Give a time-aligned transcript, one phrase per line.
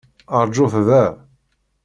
[0.45, 1.03] Rǧut da!